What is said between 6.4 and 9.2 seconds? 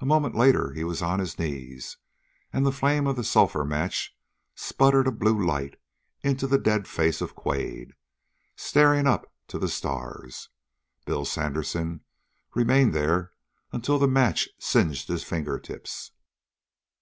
the dead face of Quade, staring